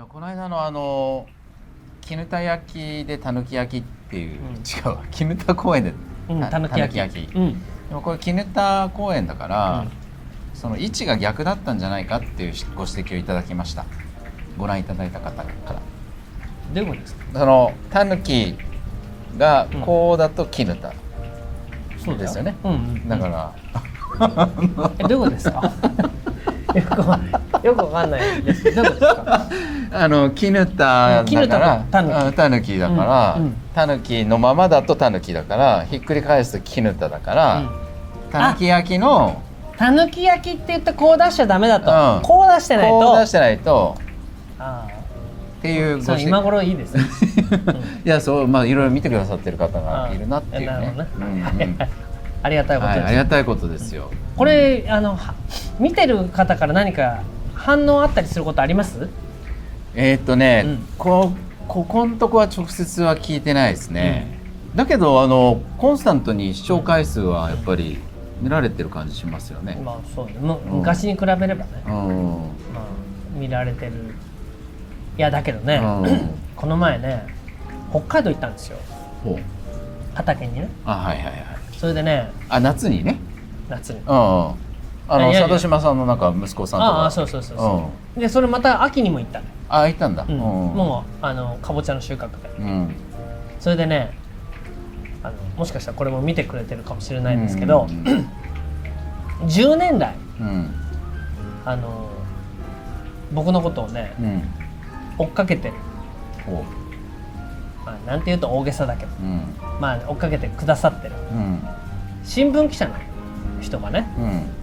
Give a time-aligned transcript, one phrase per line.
[0.00, 1.26] やこの間のあの
[2.00, 4.54] 絹田焼きでたぬき焼きっていう、うん。
[4.56, 5.04] 違うわ。
[5.10, 5.92] 絹田公園で
[6.28, 6.98] うんたぬき焼き。
[6.98, 7.52] たぬきうん。
[7.88, 9.84] でもこれ絹田公園だから、
[10.54, 13.84] その位置が逆だったんじゃないかっていうご指摘をいただきました。
[14.56, 15.80] ご覧いただいた方から。
[16.74, 17.38] どういうことですか？
[17.40, 18.56] そのタヌキ
[19.36, 20.92] がこうだと絹田、
[21.98, 22.56] そうだですよね。
[22.64, 23.54] うんうんだから、
[24.98, 25.70] えどういうことですか？
[26.74, 27.20] よくわ
[27.64, 29.46] よくわかんないですどことですか？
[29.92, 31.84] あの絹田だから
[32.24, 32.78] とタヌキ。
[32.78, 33.44] だから、うん。
[33.44, 37.70] うんタヌキのままだとタヌキだからひっくり返すと絹田だから、
[38.30, 39.40] たぬき焼きの
[39.76, 42.22] たぬき焼きって言ってこう出しちゃダメだと、うん。
[42.22, 43.00] こう出してないと。
[43.00, 43.96] こう出してないと。
[44.58, 44.88] あ
[45.60, 47.02] っていうそう今頃いいです、 うん。
[47.02, 47.04] い
[48.04, 50.94] やそうまあいろいろ見てくださってる方がいるなっていうね。
[51.16, 51.78] うんうん。
[52.42, 54.10] ありがたいことはい、です、ありがたいことですよ。
[54.36, 55.34] これあのは
[55.78, 57.20] 見てる方から何か
[57.54, 59.08] 反応あったりすることあります？
[59.94, 61.32] えーっとね、うんこ
[61.68, 64.38] ここんとこは直接は聞いてないですね。
[64.74, 67.98] だけどあのコンスタントに視聴回数はやっぱり
[68.40, 69.80] 見られてる感じしますよね。
[69.84, 70.32] まあそうね
[70.68, 71.92] 昔に比べればね、うん。
[72.74, 72.84] まあ、
[73.38, 73.92] 見られてる
[75.16, 77.26] いやだけどね、うん この前ね
[77.90, 78.78] 北海道行ったんですよ。
[80.14, 81.34] 畑にねあはいはいはい。
[81.72, 83.16] それでねあ夏にね。
[83.68, 84.54] 夏にうん。
[85.12, 86.92] あの佐渡島さんのなんか息子さんとか。
[86.92, 88.22] ああそうそうそうそううん。
[88.22, 90.24] でそれまた秋にも行ったの、あ行ったんだ。
[90.28, 92.62] うんもうあのかぼちゃの収穫でう。
[92.62, 92.94] うん。
[93.58, 94.16] それでね
[95.24, 98.28] あのもしかしたらこれも見てくれてるかもしれないんですけど、うん
[99.48, 100.74] 10年来うん。
[101.64, 102.08] あの
[103.32, 104.42] 僕のことをねうん。
[105.18, 105.74] 追っかけてる、
[106.46, 106.64] ほ
[107.84, 109.24] まあ、なんていうと大げさだけど、う。
[109.24, 109.42] うん。
[109.80, 111.62] まあ、追っかけてくださってるうん。
[112.24, 112.94] 新聞記者の
[113.60, 114.59] 人がね、うん。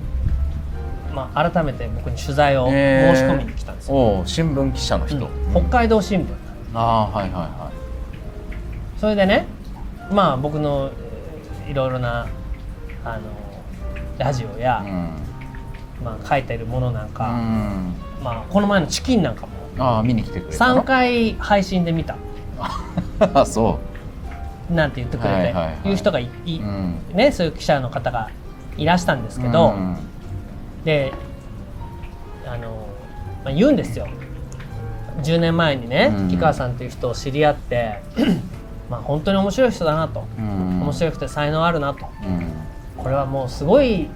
[1.18, 5.18] まあ、改めて僕に取材を申しえー込みに来たんですよ、おう新聞記者の人。
[5.18, 6.26] うん北海道新聞
[6.76, 7.72] ああはいはいは
[9.00, 9.48] それでね
[10.12, 10.92] まあ僕の
[11.66, 12.28] えーいろいろな
[13.04, 13.22] あの
[14.20, 14.90] ラジオや、い。
[14.90, 15.10] うん。
[16.06, 17.94] まあ、書いてるものなんうか、ん。
[18.24, 22.16] まあ、この前のチキンなんかもああ見に来てくれたの？3回配信で見た
[23.34, 23.80] あそ
[24.72, 26.62] なんて言ってくれて、はいいはいはいいう人がいい。
[27.14, 28.30] ね、そういう記者の方が
[28.78, 29.98] いらしたんですけど、うん
[30.88, 31.12] で
[32.46, 32.88] あの、
[33.44, 34.08] まあ、言うんですよ
[35.22, 38.02] 10年前にねうん木川さんという人を知り合って
[38.90, 40.82] まあ本当に面白い人だなと、うん。
[40.82, 42.54] 面白くて才能あるなとうん。
[42.96, 44.08] これはもうすごい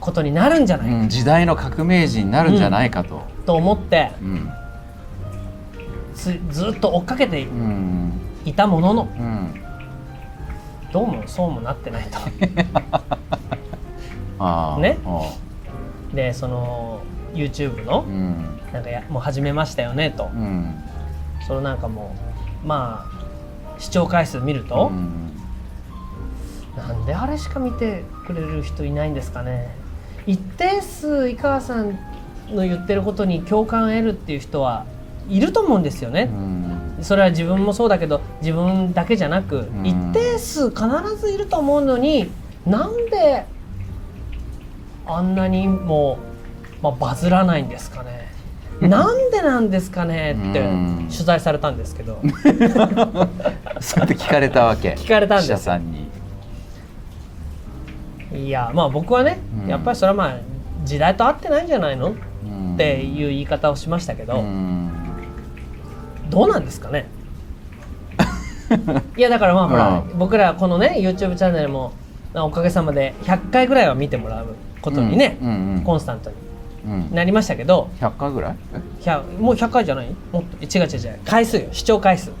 [0.00, 3.20] ことになるんじゃないかうん、時代の革命児になるんじゃないかと。
[3.44, 4.50] と思ってうん。
[6.14, 8.12] つずっと追っかけてうん。
[8.46, 9.62] いたもののうん。
[10.90, 12.18] どうもそうもなってないと。
[14.80, 14.98] ね。
[15.04, 15.32] あ
[16.14, 17.02] でその
[17.34, 18.60] YouTube あのうん。
[18.72, 20.30] なんかやもう始めましたよねと。
[20.34, 20.74] うん。
[21.46, 22.14] そのなんかも
[22.64, 25.32] うまあ視聴回数見ると、うん。
[26.76, 29.74] なんであれしか見てくれる人いないんですかね。
[30.26, 31.98] 一定数井川さん
[32.48, 34.86] の言ってることに共感を得るっていう人は
[35.28, 36.98] いると思うんですよね、うん。
[37.02, 39.86] それは自分もそうだけど自分だけじゃなく、ん。
[39.86, 40.86] 一定数必
[41.16, 42.30] ずいると思うのに
[42.64, 43.44] なんで
[45.06, 46.18] あんなにも、
[46.82, 48.30] まあ、バズらないんですかね。
[48.80, 51.08] なんでなんですかねってうん。
[51.10, 52.20] 取材されたんですけど。
[53.80, 54.94] そうやって聞かれたわけ。
[54.94, 55.46] 聞かれたんです。
[55.48, 56.08] 記者さんに。
[58.34, 59.68] いやまあ僕はね、うん。
[59.68, 60.36] やっぱりそれはまあ
[60.84, 62.14] 時代と合ってないんじゃないの？
[62.44, 62.74] うん。
[62.74, 64.90] っていう言い方をしましたけど、うん。
[66.30, 67.06] どうなんですかね？
[69.16, 71.92] いやだからまあほら、う僕らこのね YouTube チャンネルも
[72.34, 74.46] おかげさまで100回ぐらいは見てもらう
[74.82, 76.36] ことにね、うんうんコンスタントに
[76.84, 77.14] うん。
[77.14, 78.56] なりましたけど100回ぐらい
[79.00, 80.08] ？100もう100回じゃない？
[80.32, 80.56] もっと？
[80.64, 81.18] 違う違う違う。
[81.24, 81.68] 回数よ。
[81.72, 82.32] 視聴回数。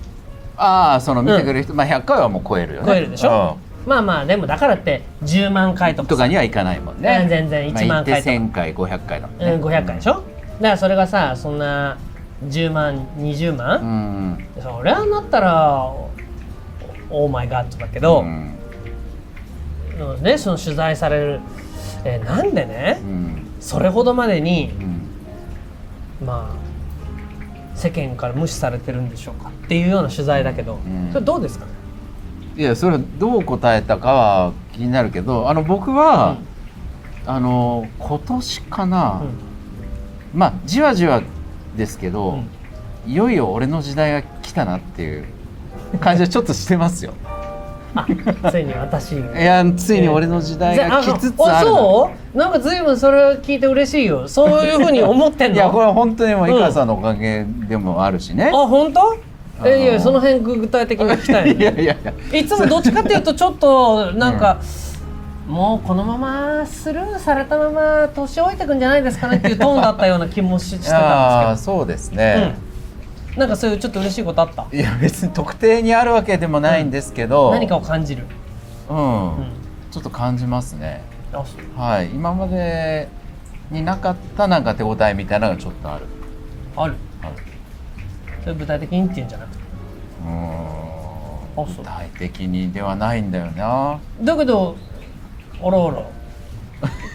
[0.56, 2.86] ああその見てくれる人、まあ100回はもう超えるよね。
[2.86, 6.16] 超えるでしょ、まあまあでもだからって10万回とうんかさ。
[6.16, 7.20] とかにはいかないもんね。
[7.22, 8.30] うん全然1万回とか。
[8.30, 10.14] まあ、1000回500回だもんね、うん、500回でしょ？
[10.14, 10.24] だか
[10.60, 11.96] らそれがさそんな
[12.46, 13.76] 10万20う万、
[14.34, 15.84] んそれはなったら
[17.10, 18.58] オーマイガッドだけど、うん。
[20.16, 21.40] うんね、その取材される、
[22.04, 24.72] えーなんでねうんそれほどまでに
[26.20, 26.62] うんまあ
[27.78, 31.10] 世間から無視されてるんでしょうかっていうような取材だけど、うん。
[31.12, 31.64] それどうですか？
[31.64, 31.72] ね、
[32.56, 36.36] いやそれはどう答えたかは気になるけどあの僕は、
[37.26, 39.22] あの今年かな、
[40.34, 41.22] まあじわじわ
[41.76, 42.40] ですけど、
[43.06, 45.24] いよいよ俺の時代が来たなっていう
[45.98, 47.14] 感じはちょっとしてますよ。
[48.50, 52.38] ついに私いやついに俺の時代が来つつああるなそう？
[52.38, 54.26] なんか随分それ聞いて嬉しいよ。
[54.28, 55.56] そういうふうに思ってんの？
[55.56, 59.16] いやこれは本当にもう井川さんのおかげでもあるしね、あ本当？
[59.64, 62.38] えいやその辺具体的に聞きたいいやいやいや。
[62.38, 64.58] いつもどっちかっていうとちょっとなんか、
[65.46, 72.54] もうこのままスルーされたまま年老いてくんじゃないですかねっていうトーンだったような気もししてたんですそうですけね、ど、うん、
[73.36, 74.66] なんかそういうちょっと嬉しいことあった？
[74.70, 78.26] いや別に特定にあるわけでもないんですけど、何かを感じる、
[78.90, 79.52] うん、うん、
[79.90, 81.02] ちょっと感じますね。
[81.76, 82.08] はい。
[82.08, 83.08] 今まで
[83.70, 86.04] になかったなんか手応えみたいなのがちょっとある。
[86.76, 86.94] ある？
[87.22, 87.32] ある
[88.42, 89.62] それ具体的にっていうんじゃなくて？
[90.26, 90.30] うー
[91.62, 91.66] ん。
[91.66, 93.98] 具体的にではないんだよな。
[94.20, 94.76] だけど
[95.62, 96.02] あらあら。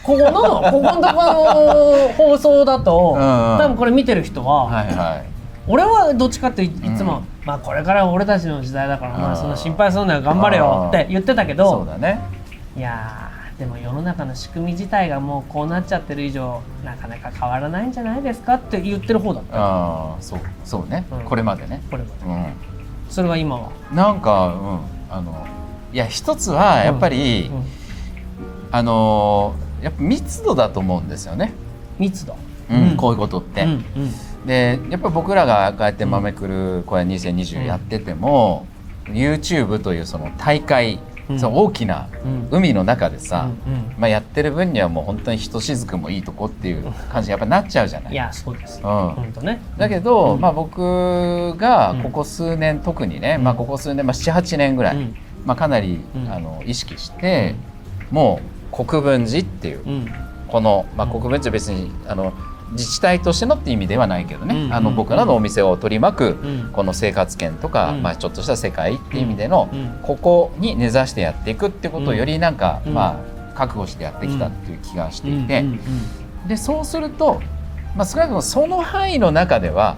[0.04, 3.58] ここのここのとこの放送だと、うんうん。
[3.60, 5.37] 多分これ見てる人は、はいはい
[5.68, 7.24] 俺はどっちかっていいつも、うん。
[7.46, 9.40] まあこれから俺たちの時代だから、まああー。
[9.40, 12.20] そんな心配するなよ頑張れよって言ってたけそうどだね。
[12.78, 19.58] いやーでも世の中の仕組み自体がもうこうなっちゃってる以上なかなか変わらないんじゃないですかって言ってる方だった。
[19.58, 21.20] ああそうそうね、うん。
[21.22, 21.82] これまでね。
[21.90, 22.26] これまで。
[22.26, 22.54] うん。
[23.10, 24.80] それが今は、なんかうん。
[25.10, 25.48] あの
[25.94, 27.64] いや一つはやっぱり、うん。
[28.72, 31.54] あのーやっぱ密度だと思うんですよね、
[32.00, 32.36] 密度。
[32.70, 32.98] うんうん。
[32.98, 33.64] こういうことって。
[33.64, 33.82] うんうん
[34.48, 38.66] でやっぱ僕らがこうやって「豆くるこれ2020」やってても、
[39.06, 41.00] YouTube というその大会、
[41.30, 41.40] うん。
[41.40, 42.48] その大きなうん。
[42.52, 43.96] 海の中でさ、うんうん。
[44.00, 48.14] まあ、やってる分にはもう本当にひとしずくもいいとこっていう感じにやっぱなっちゃうじゃない？
[48.14, 48.82] いやそうです。
[48.82, 49.46] うん。
[49.46, 49.60] ね。
[49.78, 50.42] だけど、うん。
[50.42, 53.44] まあ、僕がここ数年、特にね、うん。
[53.44, 55.16] まあ、ここ数年、まあ、78年ぐらい、うん。
[55.46, 56.32] まあ、かなり、うん。
[56.32, 57.56] あの意識して、
[58.10, 58.40] も
[58.72, 60.08] う国分寺っていううん。
[60.48, 61.12] この、まあ、うん。
[61.12, 62.32] 国分寺は別にあの
[62.72, 66.70] 自治体としてのって意味ではないけどね、うんあの僕らのお店を取り巻くうん。
[66.74, 68.04] この生活圏とか、うん。
[68.04, 72.94] まあ、ちょっとした世界っていう意味での、うんここに根ざしてやっていくってことをよりなんか、うん。
[72.94, 73.20] ま
[73.54, 75.80] あ、覚悟してやってきたっていう気がしていて、うん
[76.48, 77.42] でそうすると、
[77.96, 79.98] まあ、少なくともその範囲の中では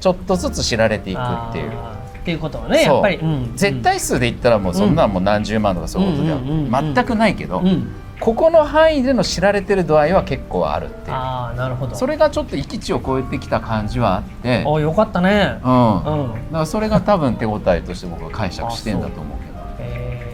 [0.00, 1.72] ちょっとずつ知られていくっていう。
[1.72, 3.52] っていうことはねやっぱり、うん。
[3.56, 11.16] 絶対数で言ったらもうそんなんもう何十万とかそういうことでは全くないけど、うんここの範囲での知られてる度合いは結構あるっていう。
[11.16, 11.94] ああなるほど。
[11.94, 15.60] それがちょっと域地を超えてきた感じはあって、およかったね。
[15.64, 15.70] うん。
[15.70, 16.32] うん。
[16.32, 19.52] だからそれが多分手応えとして僕は解釈してんだと思うけど。
[19.78, 20.32] え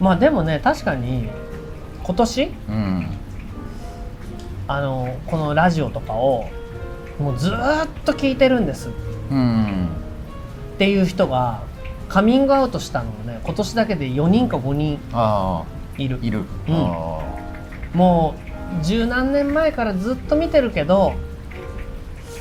[0.00, 0.04] ー。
[0.04, 1.28] まあでもね確かに
[2.02, 3.06] 今年うん。
[4.68, 6.48] あのこのラジオとかを
[7.18, 8.90] もうずーっと聞いてるんです。
[9.30, 9.88] うん。
[10.74, 11.62] っていう人が
[12.08, 15.64] カミングアウトしたのはね今年だけで4人か5人あ
[15.98, 16.18] いる。
[16.22, 16.74] あいる、うん。
[16.74, 17.18] あ
[17.94, 18.34] も
[18.80, 21.12] う十何年前からずっと見てるけど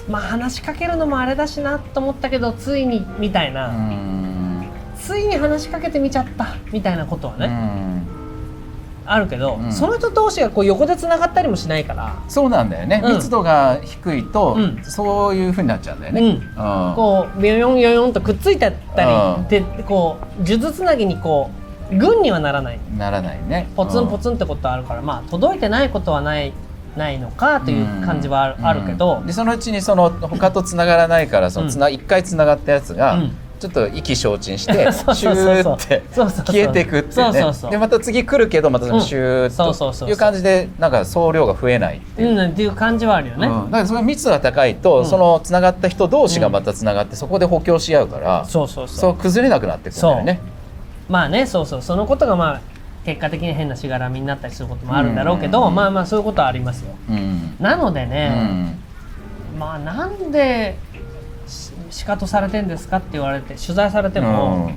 [0.09, 4.68] まあ話しかけるのもあれだしなと思ったけどついにみたいあな、うん。
[4.98, 8.01] ついに話しかけてみちゃったみたいなことはね、うん。
[9.06, 9.71] あるけど、うん。
[9.71, 13.15] その人同士がこう横でつながったりもしないから、そうなんだよね、うん。
[13.15, 14.83] 密度が低いと、うん。
[14.83, 16.39] そういうふうになっちゃうんだよね、
[16.95, 19.44] こうビヨヨンヨヨンとくっついてったうん。
[19.44, 21.60] りでこう数珠つなぎにこう
[21.91, 22.79] 群にはならない。
[22.97, 23.67] ならないね。
[23.75, 26.53] ポツンポンツンってことはあるから、まあ届いてないことはない
[26.95, 33.35] ないのかという感じはある,、あるけど、でそのうちにその他とつながらないからそのつな、一回つながったやつが、うん。
[33.61, 35.63] ちょっと意気消沈して そうシュそうそう。
[35.63, 36.45] そうーってそうそうそう。
[36.47, 37.39] 消えていくっていうね。
[37.39, 37.71] そうそうそう。
[37.71, 40.09] でまた次来るけどまたそのシューうんそうそうそうそう。
[40.09, 42.35] ッという感じでなんか総量が増えないっていう。
[42.35, 43.45] うん、っていう感じはあるよね。
[43.45, 43.65] うん。
[43.65, 45.05] だからその密度が高いと、うん。
[45.05, 48.98] そのつながった人同士がまたつながって、そこで補強し合うから、そうそうそう。
[48.98, 50.39] そう崩れなくなってくるんだよね。
[51.12, 52.62] まあねそうそうそのことがまあ
[53.06, 56.96] 結果的に変なしがらみになったりすることもあるんだろうけど、うんまあまあそういうことはありますよ。
[57.10, 57.56] うん。
[57.60, 58.80] なのでうね、ん。
[59.60, 60.77] まあなんで
[61.48, 64.72] しシカトされてんですかって言われて取材されても、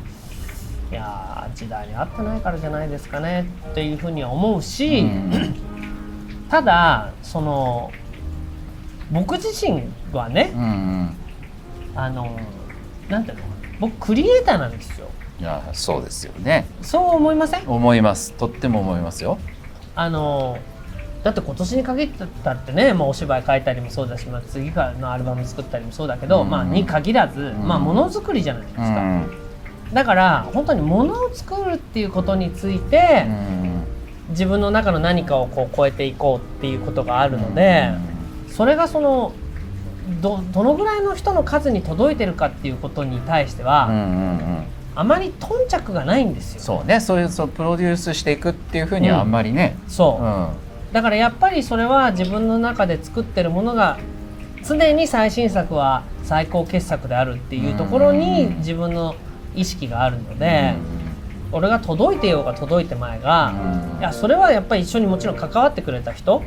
[0.91, 5.55] いやー時代に合ってないからじゃないですかねっていうふうには思うし、うん。
[6.51, 7.93] ただその
[9.13, 11.17] 僕自身はね、うんうん。
[11.95, 12.41] あの
[13.09, 13.45] なんていうの
[13.79, 15.07] 僕クリエイターなんですよ
[15.41, 16.67] いやそうですよね。
[16.83, 17.69] そう思いません？
[17.69, 18.33] 思います。
[18.33, 19.39] とっても思いますよ。
[19.97, 20.59] あの
[21.23, 22.09] だって今年に限っ
[22.45, 26.51] たってね、まあ、お芝居書いたりもそうだし、まあ、次からのアルバム作ったりもそうだけど、うん。
[26.51, 27.67] まあ、に限らず、ん。
[27.67, 29.31] まあ、ものづくりじゃないですうか、ん。
[29.95, 33.27] だから本当にものを作るっていうことについて、
[34.31, 37.91] 自分の中の何かをこう超えていこうっていうことがあるので、
[38.49, 39.33] それがその
[40.21, 43.89] どどのぐらいの人の数に届いてるかっていうことに対しては、
[44.97, 46.61] あまり頓着がないんですよ。
[46.61, 47.01] そうね。
[47.01, 50.25] そういうそうプロデュースしていくっていうふうにはあんまりね、そう。
[50.25, 50.49] うん。
[50.93, 53.99] だからやっぱりそれは自分の中で作ってるものが
[54.65, 58.57] 常に最新作は最高傑作であるっていうところにうん。
[58.59, 59.17] 自分の
[59.57, 60.75] 意識があるので、
[61.53, 63.53] 俺が届いてようが届いてまいが、
[63.95, 64.01] うん。
[64.01, 66.43] いやそれはやっぱり一緒にもちろん関わってくれた人。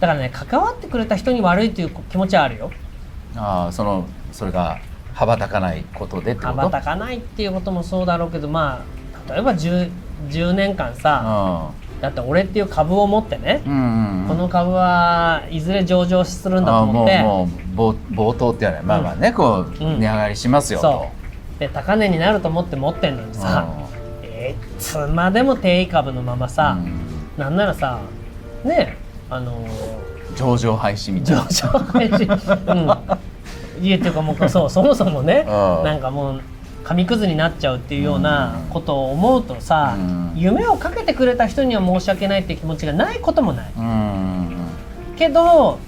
[0.00, 2.70] だからね関わってくれた人に悪いという気持ちはあるよ。
[3.36, 4.78] ああそのそれが
[5.18, 8.84] 羽ばたかないことで羽ばたかないっていうこともそうだろうけどま
[9.26, 9.90] あ例えば 10,
[10.28, 14.28] 10年間さだって俺っていう株を持ってね、うんうんうん。
[14.28, 19.98] この株はいずれ上場するんだと思ってもう冒冒頭ってやねまあまあね、こううん。
[19.98, 21.06] 値上がりしますよと。
[21.58, 23.66] で高値になると思って持ってんのにさ、
[24.22, 27.00] えーいつまでも低位株のままさ、うん。
[27.36, 27.98] なんならさ
[28.64, 28.96] ね
[29.28, 29.66] あの
[30.36, 32.86] 上場廃止みたい上な昇開始うん
[33.80, 36.40] いえっていうかもうそう そもそもねうんなんかもう
[36.84, 40.32] 紙くずになっちゃうっていうようなことを思うとさ、うん。
[40.36, 43.70] 夢をかけてくれた人には申し訳ないっていう気持ちがないこともない。
[43.76, 44.56] うん。
[45.18, 45.78] けど、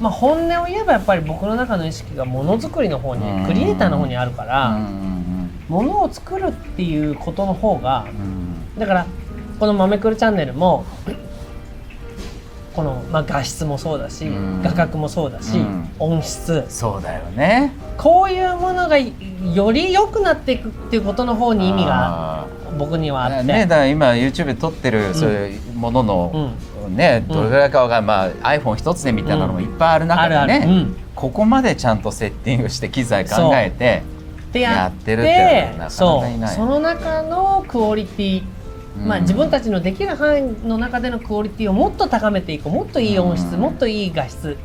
[0.00, 3.44] まあ、本音を言えばやっぱり僕の中の意識がものづくりの方にうん。
[3.46, 5.50] クリエイターの方にあるかうら、ん。
[5.68, 8.78] ものを作るっていうことの方がうん。
[8.80, 9.06] だから
[9.58, 10.86] この「豆くるチャンネルも」
[12.74, 14.62] この、まあ、画質もそうだし、うん。
[14.62, 15.88] 画角もそうだし、うん。
[15.98, 16.64] 音質。
[16.68, 17.72] そうだよね。
[17.96, 22.46] こういうものがより良くなっていくっていうことの方に意味があ
[22.78, 26.50] 僕にはあって、ーねだから今 YouTube で撮ってるそういうものの、
[26.88, 27.34] ねうん。
[27.34, 30.96] どれぐらいかが、まあ、iPhone 一つでみたいなのもいっぱいある中でね、うん。
[31.14, 34.02] ここまでちゃんとセッティングして機材考えて
[34.52, 36.56] でやってるってなかなかそいないう。
[36.56, 38.42] その中のクオリティ
[38.96, 43.60] まあ、うん自分たちのできる範囲の中でのクオリティをもっと高めていくもっといい音質、うん。
[43.60, 44.56] もっといい画質。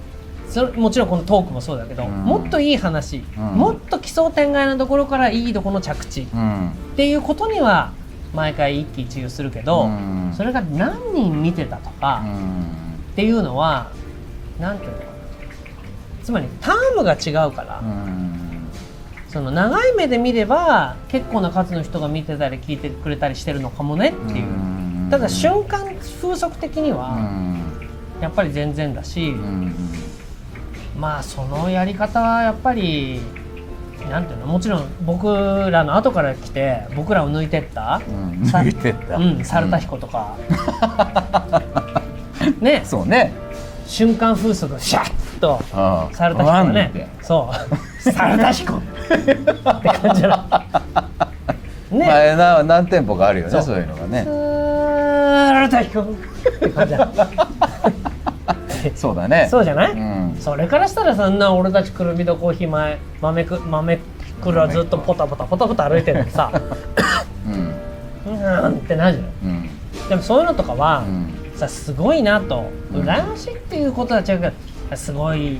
[0.50, 2.12] それもちろんこのトークもそうだけど、うん。
[2.24, 3.44] もっといい話、うん。
[3.44, 6.72] もっと奇想天外なところからいいとこの着地っうん。
[6.96, 7.92] ていうことには
[8.34, 10.34] 毎回一喜一憂するけど、うん。
[10.36, 12.24] それが何人見てたとか
[13.14, 13.92] っていうのは
[14.60, 15.10] 何ていうのかな。
[16.24, 18.35] つまりタームが違うから、うん
[19.36, 24.46] その長い目で見れば結構な数の人が見てたり聞いてくれたりしてるのかもねっていう。
[24.46, 25.08] うん。
[25.12, 27.60] ただ瞬間風速的にうはん。
[28.22, 29.76] やっぱり全然だし、うん
[30.98, 33.20] まあそのやり方はやっぱり
[34.10, 38.46] なんていうのもちろん僕らの後から来て僕らを抜いてった、うん。
[38.46, 39.18] さ抜いてった。
[39.18, 40.38] うん、猿田彦とか、
[42.62, 42.84] ね。
[42.86, 43.34] そうね。
[43.86, 45.60] 瞬間風速シャッと
[46.14, 47.10] 猿田彦ね。
[47.22, 48.12] そう。
[48.14, 53.60] 猿田彦って感じじゃないね、まあ、な何店舗かあるよそう。
[53.60, 54.26] ねそういうのがね。
[58.96, 59.48] そうだね。
[59.50, 60.38] そうじゃない、うん。
[60.40, 64.00] それからしたらそんな俺たちくるみとコーヒー前豆く豆
[64.42, 66.52] くるはずっとポタポタポタポタ歩いてるのにさ。
[67.48, 68.34] うん。
[68.34, 69.52] うーんってなるじゃうん。
[69.52, 69.70] ん
[70.10, 71.34] でもそういうのとかは、うん。
[71.56, 72.70] さすごいなと。
[72.94, 74.52] うん羨ましいっていうことは違うけど
[74.96, 75.60] すごい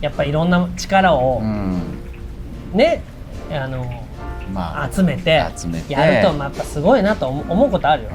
[0.00, 2.03] やっぱいろんな力をうん
[2.74, 3.02] ね、
[3.50, 3.84] あの
[4.52, 5.92] まあ集めて集めて。
[5.92, 8.10] やるとまあやっぱすごいなと思思うことあるよ。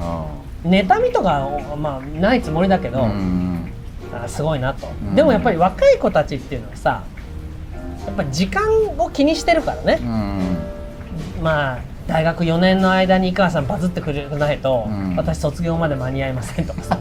[0.64, 1.48] 妬みとか
[1.78, 3.72] まあないつもりだけど、うん
[4.12, 7.04] あすごいなと、うんでもやっぱり若い子たちっていうのはさ
[8.06, 8.64] やっぱ時間
[8.98, 9.98] を気にしてるからね。
[10.02, 15.16] う、んまあ大学4年の間に井川さんバズってくれないと、うん。
[15.16, 16.98] 私卒業まで間に合いませんとかさ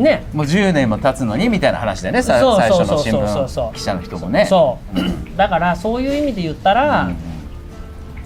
[0.00, 0.24] ね。
[0.32, 4.46] もう10年も経つのにみたいな話でね最初の新聞記者の人もね。
[4.46, 5.36] そう。
[5.36, 7.16] だからそういう意味で言ったら、うん。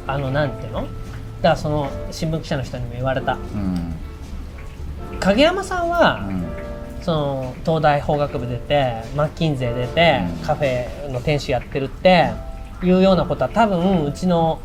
[0.07, 0.81] あのなんていうの？
[0.81, 0.91] だか
[1.43, 3.35] らその新聞記者の人にも言われた。
[3.35, 3.95] うん。
[5.21, 6.45] 影山さんは、うん。
[7.03, 10.47] その東大法学部出てマッキンゼー出て、うん。
[10.47, 12.31] カフェの店主やってるって
[12.83, 14.61] いうようなことは多分うちの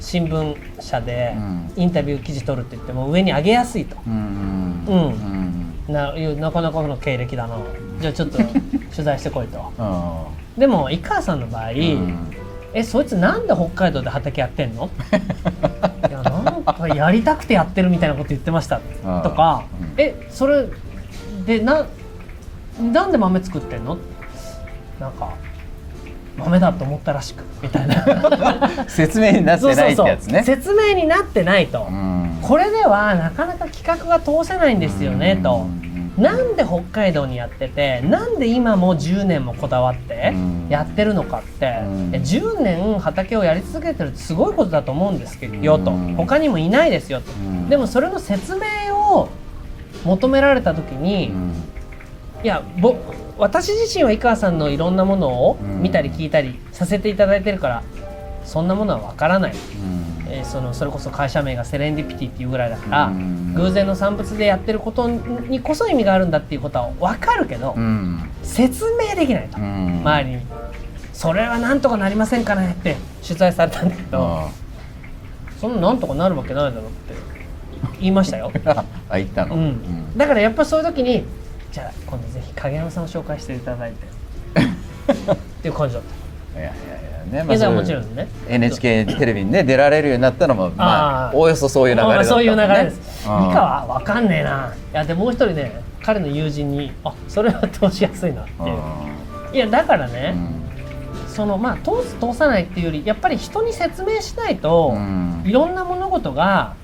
[0.00, 1.72] 新聞社でうん。
[1.76, 5.43] インタビュー記事取るって言っても上に上げやすいと、うん
[5.88, 7.56] ないうなかなかの経歴だな。
[8.00, 8.38] じゃあちょっと
[8.94, 9.72] 取材してこいと。
[10.56, 10.60] うん。
[10.60, 12.30] でも井川さんの場合、うん。
[12.72, 14.88] えそいつなんで北海道で畑やってんの？
[16.08, 18.80] いやなんかやりたくてやってるみたいなこと言ってました。
[19.22, 19.94] とか、うん。
[19.96, 20.66] えそれ
[21.46, 21.84] でな
[22.80, 23.98] なんで豆作ってんの？
[25.00, 25.30] なんか
[26.36, 28.84] 豆だと思ったらしくみたいな。
[28.88, 30.42] 説明になってないってやつね。
[30.42, 32.38] 説明になってないと、うん。
[32.42, 35.66] これではなかなか企画が通せないんですよねと。
[36.16, 36.22] うん。
[36.22, 40.68] なんで北海道にやっててなんで今も10年もこだわってうん。
[40.68, 42.10] やってるのかって、うん。
[42.14, 46.14] え10年畑をやり続けてるってすごいことだと思うんですけどよとうん。
[46.14, 47.68] 他にもいないですよと、うん。
[47.68, 49.28] でもそれの説明を
[50.04, 51.52] 求められた時に、うん
[52.44, 52.94] いやぼ
[53.38, 55.82] 私自身は井川さんのいろんなものをうん。
[55.82, 57.82] 見たり聞いたりさせていただいてるから
[58.44, 60.30] そんなものはわからない、うん。
[60.30, 68.20] えーそのそれこそ会社名がセレンディピティっていうぐらいだから、うん偶然の産物でやってることにこそ意味があるんだっていうことは分かるけど、うん。
[68.42, 70.00] 説明できないと、うん。
[70.00, 70.40] 周りに。
[71.12, 74.48] それはなんとかなりませんかねって取材されたんだけど、
[75.60, 77.14] そんななんとかなるわけないだろうって
[78.00, 78.50] 言いましたよ、
[79.08, 80.18] あ言ったの、うん。
[80.18, 81.24] だからやっぱそういう時に
[81.74, 84.06] じゃあ今度ぜひ影山さんを紹介していただいて。
[85.34, 86.02] っていう感じだっ
[86.54, 86.60] た。
[86.60, 88.28] いやいやいやね、いやだからそういうもちろんね。
[88.48, 92.24] NHK テレビにね出られるようになったのもまあおおよそそういう流れだったね。
[92.26, 93.28] そういう流れです。
[93.28, 94.72] はわかんねえな。
[94.92, 99.56] いやでもう一人ね、彼の友人に、あそれは通しやすいなっていう。
[99.56, 100.62] いやだからうね、ん。
[101.26, 105.42] そのまあ通す通さないっていうより、やっぱり人に説明しないと、うん。
[105.44, 106.74] いろんな物事が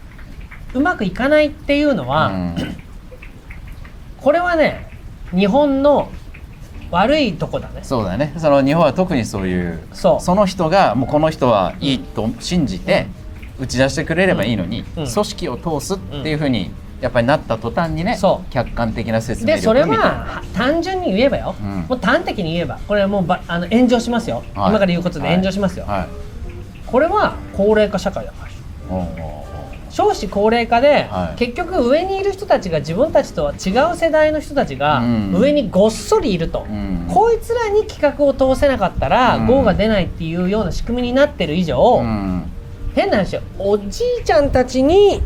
[0.74, 2.56] うまくいかないっていうのは、うん
[4.20, 4.90] これはね、
[5.34, 6.10] 日本の
[6.90, 7.80] 悪いとこだね。
[7.82, 8.34] そうだね。
[8.36, 10.34] その日本は特にそういうそう。
[10.34, 13.06] の人がもうこの人はいいと信じて
[13.58, 15.06] 打ち出してくれればいいのに、うん。
[15.06, 18.52] 組織を通すっていうふうにやっぱりなった途端にね、そう。
[18.52, 21.68] 客観的な説明でそれは単純に言えばよ、うん。
[21.88, 22.78] もう端的に言えば。
[22.88, 24.70] これはもうばあの炎上しますよ、はい。
[24.70, 26.08] 今から言うことで炎上しますよ、はい。
[26.86, 28.50] これは高齢化社会だから。
[28.90, 29.39] おうおうおう
[29.90, 31.38] 少子高齢化で、はい。
[31.38, 35.34] 結局上にいる人たちが自分たちとは違う世代の人たちがうん。
[35.34, 37.06] 上にごっそりいると、うん。
[37.08, 39.46] こいつらに企画を通せなかったら、うん。
[39.46, 42.44] GO が出ないっていうような仕組みになってる以上、うん。
[42.94, 43.42] 変な話よ。
[43.58, 45.20] おじいちゃんたちに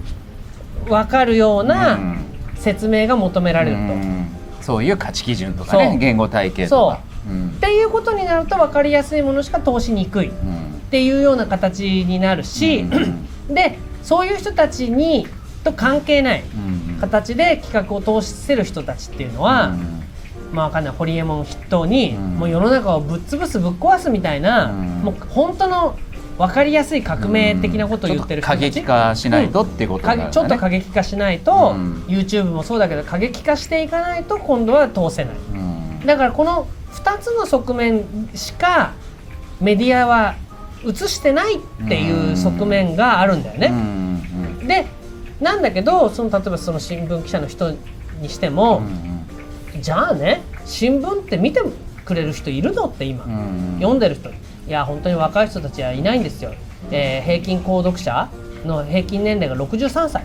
[0.88, 2.18] 分かるよううなん。
[2.56, 3.82] 説明が求められると。
[3.82, 4.26] うん。
[4.62, 7.00] そういう価値基準とかね言語体系とか。
[7.28, 7.32] う。
[7.32, 7.48] ん。
[7.50, 10.28] っていうことになると分かりやすいものしか通しにくい。
[10.28, 10.80] っうん。
[10.90, 12.84] ていうような形になるし、う
[13.52, 13.54] ん。
[13.54, 15.26] でそういう人たちに
[15.64, 20.02] と関係ないうん形で企画を通せる人たちっていうのは、うん。
[20.52, 20.94] まあわかんない。
[20.94, 22.34] ホリエモン筆頭に、うん。
[22.36, 25.02] もう世の中をぶっ潰すぶっ壊すみたいな、うん。
[25.02, 25.98] もう本当の
[26.38, 30.24] 分かりやすい革命的なことを言ってる人たち、ちょっと過激化しないとってことだね。
[30.24, 32.04] かちょっと過激化しないと、うん。
[32.08, 35.34] YouTube もそうだけど過激化していかないと今度は通せない。
[35.54, 36.06] うん。
[36.06, 38.92] だからこの2つの側面しか
[39.60, 40.36] メディアは
[40.86, 43.68] 映してないっていう側面があるんだよね。
[43.68, 44.66] うん。
[44.66, 44.86] で
[45.40, 47.70] なんだけどその例えばその新聞記者の人
[48.20, 48.82] にしても、
[49.80, 51.60] じゃあね新聞って見て
[52.04, 53.76] くれる人いるのって今、うん。
[53.78, 54.30] 読んでる人。
[54.30, 54.32] い
[54.68, 56.54] や本当に若い人たちはいないんですよ、
[56.90, 58.30] えー平均購読者
[58.64, 60.24] の平均年齢が63歳、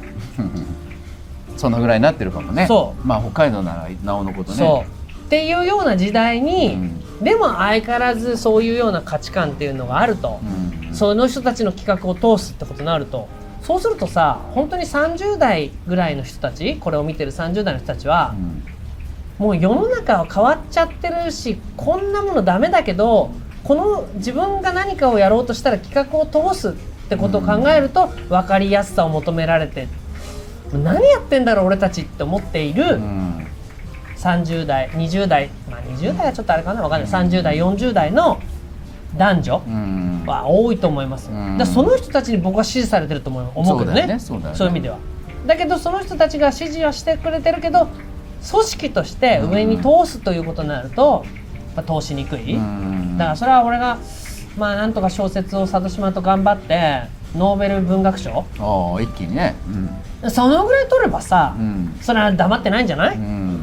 [1.57, 2.67] そのぐらいになってるかもね。
[2.67, 4.57] そまあ北海道ならなおのことね。
[4.57, 5.25] そう。
[5.25, 10.39] っていうような時代に、うんでも相変わらずそういうような価値観っていうのがあると、
[10.88, 10.93] うん。
[10.93, 13.27] その人たちの企画を通すってことになると。
[13.62, 18.34] そうするとさ本当に30代ぐらいの人たちこれを見てる30代の人たちは
[19.39, 19.45] う、ん。
[19.45, 23.32] もう世の中は変わっちゃってるしこんなものダメだけど
[23.63, 26.73] この自分が何かをやろうとしたら企画を通すっ
[27.10, 29.88] てことを考えると分かりやすさを求められて
[30.73, 33.28] 何やってんだろう俺たちって思っているうん
[34.19, 37.12] 30代20代まあ20代はちょっとあれかな分かんない。
[37.12, 38.39] 30代40代の
[39.17, 40.23] 男女うん。
[40.27, 41.29] は多いと思います。
[41.58, 44.19] だその人たちに僕は支持されてると思う思うけどね。
[44.19, 44.97] そういう意味では。
[45.47, 47.88] だけどその人たちが支持はしてくれてるけど
[48.51, 51.25] 組織として上に通すということになると、
[51.75, 53.17] やっぱ通しにくい、うん。
[53.17, 53.97] だからそれは俺が
[54.58, 57.03] まあなんとか小説を佐渡島と頑張って
[57.36, 58.45] ノーベル文学賞。
[58.60, 59.55] ああ一気にね。
[60.29, 61.97] そのぐらい取ればさ、うん。
[62.01, 63.59] それは黙ってないんじゃない、うん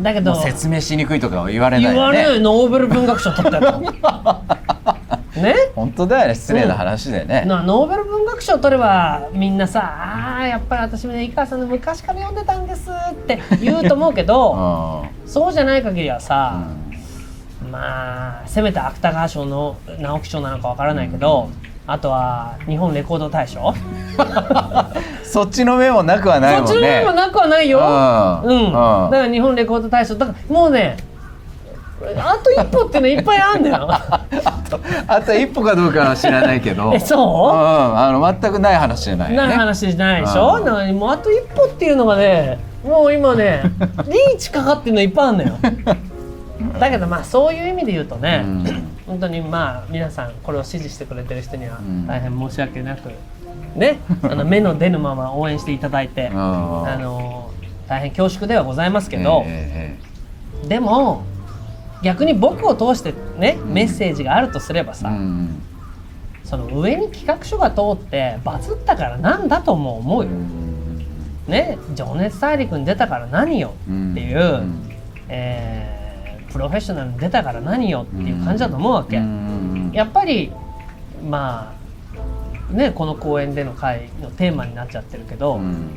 [0.00, 3.80] だけど説明しにくいとかは言われないよ言われるねノーベル文学賞取ったよ
[5.38, 5.54] ね？
[5.76, 6.34] 本当だよね。
[6.34, 7.44] 失礼な話でね。
[7.46, 16.58] なノーベル文学賞取ればみんなさあーやっぱり私もね井川さんの昔から読んでたんですって言うと思うけどあ そうじゃない限りはあさ、
[17.70, 21.50] まあせめて芥川賞の直木賞なのかわからないけど、
[21.86, 23.72] あとは日本レコード大賞、
[25.28, 28.72] そっちの目もなくはないそっちのもんね面もなくはないよ、うん。
[28.72, 30.14] だから日本レコード大賞。
[30.16, 30.96] だからもうね
[32.16, 33.88] あと一歩っていうのいっぱいあんだよ。
[33.90, 34.26] あ
[34.70, 36.92] とあと一歩かどうかは知らないけど。
[36.94, 37.18] えそう？
[37.18, 37.98] うん。
[37.98, 39.48] あの全くない話じゃないよね。
[39.48, 40.96] ない話じゃないでしょ、うん。
[40.96, 43.62] もうあと一歩っていうのがねもう今ね
[44.06, 45.50] リーチかかってるのいっぱいあるのよ。
[46.78, 48.64] だけどまあそういう意味で言うとね、うん。
[49.06, 52.06] 本当にまあ皆さんこれを支持してくれてる人にはうん。
[52.06, 53.10] 大変申し訳なく、
[53.74, 57.50] ねあの目の出ぬまま応援していただいて、ああの
[57.88, 59.96] 大変恐縮ではございますけど、え
[60.66, 61.24] でも
[62.02, 63.72] 逆に僕を通してねうん。
[63.72, 65.62] メッセージがあるとすればえさ、うん
[66.44, 70.30] その上に企画書が通ってバズったからなんだとも思うよ。
[71.46, 74.90] ね「情熱大陸」に出たから何よっていう、うん
[75.28, 75.98] えー
[76.50, 79.18] プロフェッショナルに出たから何よっていう感じだと思うわけ。
[79.18, 79.90] うん。
[79.92, 80.50] やっぱり
[81.28, 81.77] まあ
[82.70, 85.88] ねこの公演での回のテーマになっちゃってるけど、うん。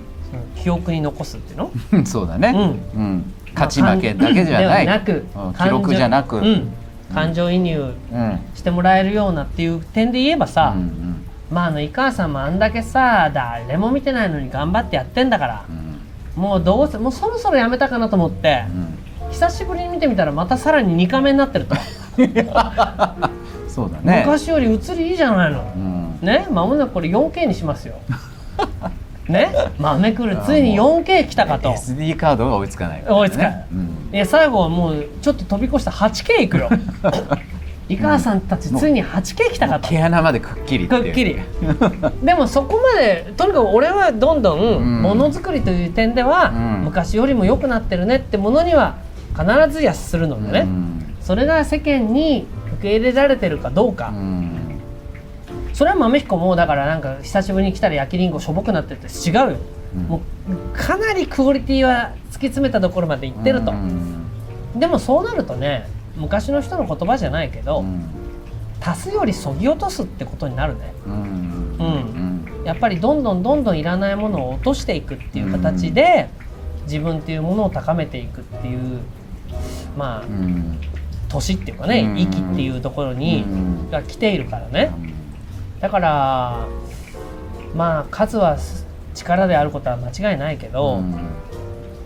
[0.55, 1.71] 記憶に残すっていうの？
[1.91, 2.53] う んそうだね。
[2.95, 3.33] うん。
[3.53, 4.87] 勝ち負けだけじゃでない。
[4.87, 5.25] はなく
[5.61, 6.37] 記録じゃなく。
[6.37, 6.73] うん。
[7.13, 8.39] 感情移入うん。
[8.55, 16.41] してもらえるようなっていう点で言えばさ、うんまああの井川さんもあんだけさ誰も見てないのに頑張ってやってんだからう、ん。
[16.41, 19.31] もうどうせもうそろそろやめたかなと思って、うん。
[19.31, 21.75] 久しぶりに見てみたらまたさらに2カメになってると、
[23.67, 24.23] そうだね。
[24.25, 25.59] 昔より映りいいじゃないの。
[25.75, 27.95] うんねまもなくこれ 4K にしますよ。
[29.27, 31.71] ね豆くるついに 4K 来たかと。
[31.71, 33.65] SD カードが追いつかない追いつかない。
[33.71, 34.15] うん。
[34.15, 36.69] いや最後はもうちょっと飛び越した 8K いくよ。
[37.89, 39.89] 井川さんたちついに 8K 来たかと。
[39.89, 41.37] 毛穴までくっきりくっきり。
[42.23, 45.01] でもそこまでとにかく俺はどんどうんん。
[45.01, 46.85] ものづくりという点では、うん。
[46.85, 48.17] 昔よりも良くなってるね。
[48.17, 48.95] ってものには
[49.37, 51.15] 必ずやするのでね、うん。
[51.21, 54.40] それが世間に受け入れられてるかどうか、うん
[55.73, 59.57] それは豆彦もだからなんか久しぶりに来たら焼きりんごしょぼくなってて違うよ、
[59.95, 60.03] うん。
[60.03, 64.29] もうかなりクオリティは突き詰めたところまでいってると、うん。
[64.77, 68.03] でもそうなるとね昔の人の言葉じゃないけど、うん。
[68.83, 70.93] 足すよりそぎ落とすってことになるね。
[71.05, 71.13] うん。
[71.79, 72.65] うん。
[72.65, 76.29] やっぱりどんどんどんどんいらないものを落としていくっていう形で、
[76.85, 78.99] 自分っていうものを高めていくっていう
[79.95, 80.79] まあうん。
[81.29, 82.19] 年っていうかね、うん。
[82.19, 83.91] 息っていうところに、うん。
[83.91, 84.91] が来ているからね
[85.81, 86.67] だから
[87.75, 88.57] まあ数は
[89.13, 91.29] 力であることは間違いないけど、うん。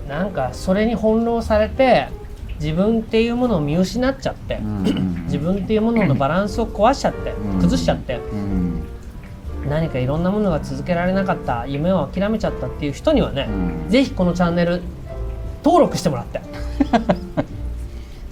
[0.08, 2.08] なんかそれに翻弄されて
[2.60, 5.24] 自分っていうものを見失っちゃって、うん。
[5.26, 7.60] 自分っていうもののバランスを壊しちゃって、うん。
[7.60, 8.84] 崩しちゃってうん。
[9.70, 13.90] 何かいろんなものが続けられなかった夢を諦めちゃったっていう人にはね、うん。
[13.90, 14.82] ぜひこのチャンネル
[15.64, 16.42] 登録してもらって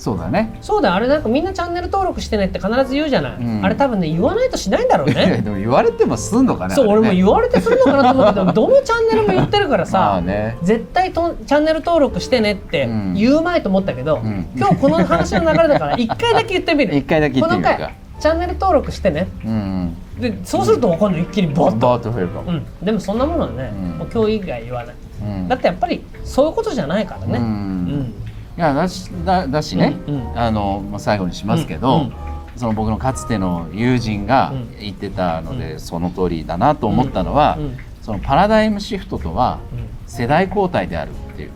[0.03, 0.53] そうだね。
[0.59, 0.95] そうだよ。
[0.95, 3.65] あれなんかみんなチャンネル登録してねって必ず言うじゃない、うん。
[3.65, 5.39] あれ多分ね言わないとしないんだろうね。
[5.41, 6.75] でも言われてもすんのかね。
[6.75, 10.57] そう、ね俺も言われてするのかなと思うけどどのチャンネルも言ってるからまさ、あね。
[10.61, 13.13] 絶対とチャンネル登録してねってうん。
[13.13, 14.45] 言うまいと思ったけど、うん。
[14.57, 16.97] 今日この話の流れだから一回だけ言ってみる。
[16.97, 17.73] 一回だけ言ってみるか。
[17.75, 19.29] この回チャンネル登録してね。
[19.45, 19.95] うん。
[20.19, 21.21] でそうすると分かんない。
[21.21, 22.51] 一気にバッと、増えるかも。
[22.51, 23.89] うん、でもそんなものはね、うん。
[23.99, 24.95] もう今日以外言わない。
[25.23, 25.47] うん。
[25.47, 28.22] だってやっぱりそういうことじゃないからね、ううんん
[28.55, 30.39] いやだしだだしね、うんうん。
[30.39, 32.13] あのまあ、最後にしますけど、うんうん。
[32.55, 34.79] その僕のかつての友人がうん。
[34.79, 35.79] 言ってたので、うん。
[35.79, 37.77] その通りだなと思ったのは、うんうん。
[38.01, 39.87] そのパラダイムシフトとはうん。
[40.07, 41.51] 世代交代であるっていう。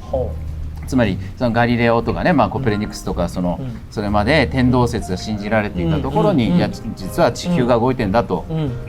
[0.00, 0.34] ほ
[0.86, 3.80] つまりそのガリレオとかね、まあ、コペルニクスとかその、うん。
[3.90, 8.44] それまで天動説が信じられていたところに、いやち実は地球が動いてんだと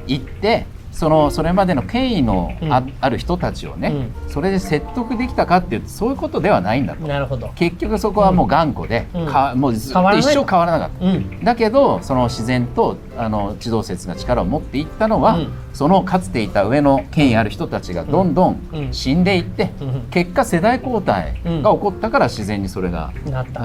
[0.06, 2.94] 言ってそのそれまでの権威のあ,、うん。
[3.02, 7.06] ある人たちをね、それで説得できたかっていうとそういうことではないんだと。
[7.06, 7.50] なるほど。
[7.56, 9.26] 結局そこはもう頑固で、うん。
[9.28, 11.06] かもうずっと一生変わらなかった。
[11.06, 11.44] うん。
[11.44, 18.90] だけどその自然とあの地動説が力を持っていったのは、うんそのかつていた上の権威ある人たちがどんどうん。
[18.90, 20.08] ん死んでいって、うん。
[20.10, 23.12] 結果世代交代が起こったから自然にそれが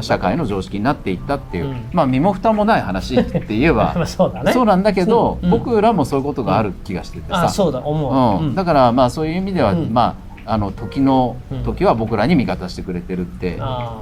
[0.02, 1.88] 社会の常識になっていったっていう、うん。
[1.92, 4.52] まあ身も蓋もない話って言えば まあそうだね。
[4.52, 5.50] そうなんだけど、うん。
[5.50, 8.54] 僕らもそういうことがある気がしててさ、うだ思う、うん。
[8.56, 9.90] だからまあそういう意味では、うん。
[9.92, 11.62] まああの時のうん。
[11.62, 13.56] 時は僕らに味方してくれてるって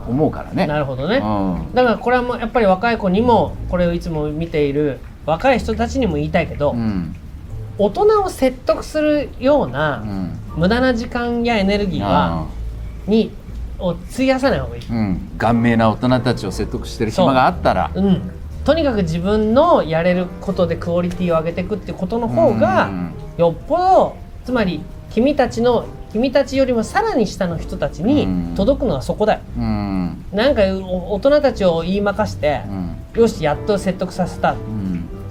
[0.08, 0.66] 思うからね。
[0.66, 1.74] なるほどね、うん。
[1.74, 7.14] だからこれはもうやっぱり若い子にもこれをいつも見ている若い人たちにも言いたいけど、うん
[7.78, 10.38] 大人を説得するようなうん。
[10.58, 12.48] 無駄な時間やエネルギーは、
[13.06, 13.30] に
[13.78, 17.90] を費やさない方がいい、うん、顔面な大人たちを説得してる暇があったら。
[17.94, 18.20] うん、
[18.64, 23.14] とにかく自分のやれることでクオリティを上げていくってことの方が、うん。
[23.38, 28.54] よっぽどつまり君たちの君たちよりもさらに下の人たちにうん。
[28.56, 29.40] 届くのはそこだよ。
[29.56, 30.24] うん。
[30.32, 32.62] なんかお大人たちを言いまかして
[33.14, 33.20] う、ん。
[33.20, 34.54] よしやっと説得させた。
[34.54, 34.87] っうん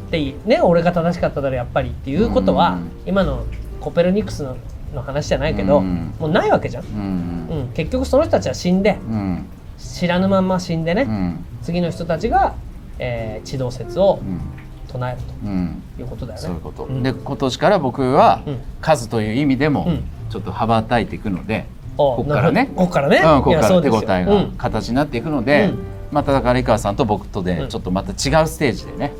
[0.09, 2.91] てね俺が正しかっただろやっぱりっていうことは、うん。
[3.05, 3.45] 今の
[3.79, 4.57] コペルニクスの
[4.93, 6.13] の話じゃないけど、うん。
[6.19, 7.47] もうないわけじゃん、うん。
[7.49, 9.45] うん、結局その人たちは死んでうん。
[9.77, 11.45] 知らぬまんま死んでね、うん。
[11.61, 12.55] 次の人たちが、
[12.99, 14.39] えー地動説をうん。
[14.87, 15.83] 唱えるうん。
[15.97, 16.45] ということだよね。
[16.45, 17.03] そういうこと、ん。
[17.03, 18.57] で今年から僕はうん。
[18.81, 20.03] 数という意味でもうん。
[20.29, 21.65] ちょっと羽ばたいていくので、
[21.97, 22.69] おここからね。
[22.75, 25.79] ここからね、うん、ここから手応えが形になっていくので、うん。
[26.11, 27.45] まただから井川さんと僕とうん。
[27.45, 29.11] でちょっとまた違うステージでね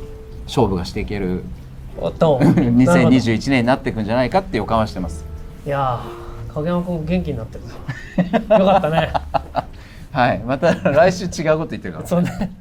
[0.48, 1.44] 勝負がしていけるうん
[2.00, 2.66] おっとなるほど。
[2.68, 5.24] 2021年になっていくんじゃないかって予感はしてます。
[5.66, 7.74] いやー影山君元気になってるぞ。
[8.56, 9.12] よかったね。
[10.12, 12.06] はい、また来週違うこと言ってるから。
[12.06, 12.52] そうね